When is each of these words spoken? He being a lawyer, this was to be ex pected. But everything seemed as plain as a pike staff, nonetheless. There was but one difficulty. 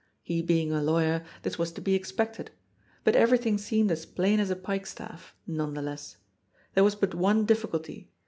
He 0.23 0.41
being 0.41 0.71
a 0.73 0.81
lawyer, 0.81 1.23
this 1.43 1.59
was 1.59 1.71
to 1.73 1.79
be 1.79 1.93
ex 1.93 2.11
pected. 2.11 2.47
But 3.03 3.15
everything 3.15 3.59
seemed 3.59 3.91
as 3.91 4.07
plain 4.07 4.39
as 4.39 4.49
a 4.49 4.55
pike 4.55 4.87
staff, 4.87 5.35
nonetheless. 5.45 6.17
There 6.73 6.83
was 6.83 6.95
but 6.95 7.13
one 7.13 7.45
difficulty. 7.45 8.09